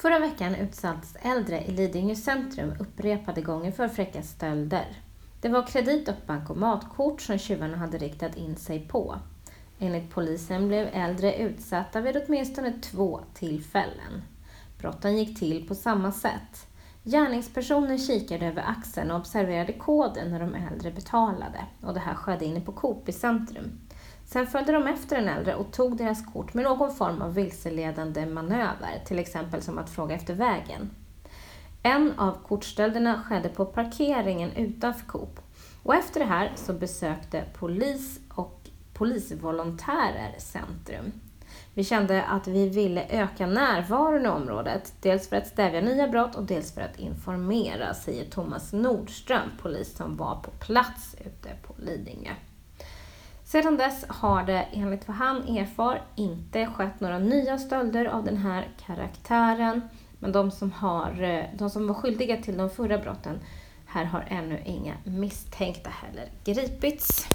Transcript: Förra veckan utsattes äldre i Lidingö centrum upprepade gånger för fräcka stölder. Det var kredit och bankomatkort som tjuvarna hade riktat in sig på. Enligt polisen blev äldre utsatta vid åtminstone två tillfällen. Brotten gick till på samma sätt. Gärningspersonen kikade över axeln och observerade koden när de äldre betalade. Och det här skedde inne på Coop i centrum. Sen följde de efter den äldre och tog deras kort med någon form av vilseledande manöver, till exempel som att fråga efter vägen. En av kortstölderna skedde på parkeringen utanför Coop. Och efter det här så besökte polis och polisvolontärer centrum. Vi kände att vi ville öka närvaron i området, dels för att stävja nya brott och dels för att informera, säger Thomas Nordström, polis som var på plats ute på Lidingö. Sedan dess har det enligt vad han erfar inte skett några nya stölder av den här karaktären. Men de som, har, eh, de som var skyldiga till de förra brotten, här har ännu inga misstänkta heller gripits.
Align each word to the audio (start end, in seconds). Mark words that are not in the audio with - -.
Förra 0.00 0.18
veckan 0.18 0.54
utsattes 0.54 1.16
äldre 1.22 1.64
i 1.64 1.70
Lidingö 1.70 2.14
centrum 2.14 2.72
upprepade 2.80 3.40
gånger 3.40 3.72
för 3.72 3.88
fräcka 3.88 4.22
stölder. 4.22 5.02
Det 5.40 5.48
var 5.48 5.66
kredit 5.66 6.08
och 6.08 6.14
bankomatkort 6.26 7.20
som 7.20 7.38
tjuvarna 7.38 7.76
hade 7.76 7.98
riktat 7.98 8.36
in 8.36 8.56
sig 8.56 8.88
på. 8.88 9.18
Enligt 9.78 10.10
polisen 10.10 10.68
blev 10.68 10.88
äldre 10.92 11.38
utsatta 11.38 12.00
vid 12.00 12.16
åtminstone 12.16 12.72
två 12.72 13.20
tillfällen. 13.34 14.22
Brotten 14.78 15.18
gick 15.18 15.38
till 15.38 15.68
på 15.68 15.74
samma 15.74 16.12
sätt. 16.12 16.66
Gärningspersonen 17.04 17.98
kikade 17.98 18.46
över 18.46 18.62
axeln 18.66 19.10
och 19.10 19.18
observerade 19.18 19.72
koden 19.72 20.30
när 20.30 20.40
de 20.40 20.54
äldre 20.54 20.90
betalade. 20.90 21.64
Och 21.82 21.94
det 21.94 22.00
här 22.00 22.14
skedde 22.14 22.44
inne 22.44 22.60
på 22.60 22.72
Coop 22.72 23.08
i 23.08 23.12
centrum. 23.12 23.80
Sen 24.30 24.46
följde 24.46 24.72
de 24.72 24.86
efter 24.86 25.16
den 25.16 25.28
äldre 25.28 25.54
och 25.54 25.72
tog 25.72 25.96
deras 25.96 26.26
kort 26.26 26.54
med 26.54 26.64
någon 26.64 26.94
form 26.94 27.22
av 27.22 27.34
vilseledande 27.34 28.26
manöver, 28.26 29.02
till 29.06 29.18
exempel 29.18 29.62
som 29.62 29.78
att 29.78 29.90
fråga 29.90 30.14
efter 30.14 30.34
vägen. 30.34 30.90
En 31.82 32.12
av 32.18 32.38
kortstölderna 32.48 33.22
skedde 33.22 33.48
på 33.48 33.64
parkeringen 33.64 34.52
utanför 34.52 35.06
Coop. 35.06 35.40
Och 35.82 35.94
efter 35.94 36.20
det 36.20 36.26
här 36.26 36.52
så 36.56 36.72
besökte 36.72 37.44
polis 37.58 38.20
och 38.34 38.60
polisvolontärer 38.94 40.34
centrum. 40.38 41.12
Vi 41.74 41.84
kände 41.84 42.22
att 42.24 42.48
vi 42.48 42.68
ville 42.68 43.06
öka 43.10 43.46
närvaron 43.46 44.26
i 44.26 44.28
området, 44.28 44.92
dels 45.00 45.28
för 45.28 45.36
att 45.36 45.46
stävja 45.46 45.80
nya 45.80 46.08
brott 46.08 46.34
och 46.34 46.44
dels 46.44 46.74
för 46.74 46.80
att 46.80 46.98
informera, 46.98 47.94
säger 47.94 48.30
Thomas 48.30 48.72
Nordström, 48.72 49.50
polis 49.62 49.96
som 49.96 50.16
var 50.16 50.34
på 50.34 50.50
plats 50.50 51.16
ute 51.20 51.48
på 51.66 51.74
Lidingö. 51.78 52.32
Sedan 53.48 53.76
dess 53.76 54.04
har 54.08 54.42
det 54.42 54.66
enligt 54.72 55.08
vad 55.08 55.16
han 55.16 55.56
erfar 55.56 56.02
inte 56.16 56.66
skett 56.66 57.00
några 57.00 57.18
nya 57.18 57.58
stölder 57.58 58.04
av 58.04 58.24
den 58.24 58.36
här 58.36 58.68
karaktären. 58.86 59.88
Men 60.18 60.32
de 60.32 60.50
som, 60.50 60.72
har, 60.72 61.22
eh, 61.22 61.44
de 61.58 61.70
som 61.70 61.86
var 61.86 61.94
skyldiga 61.94 62.36
till 62.36 62.56
de 62.56 62.70
förra 62.70 62.98
brotten, 62.98 63.40
här 63.86 64.04
har 64.04 64.24
ännu 64.28 64.62
inga 64.64 64.94
misstänkta 65.04 65.90
heller 65.90 66.28
gripits. 66.44 67.28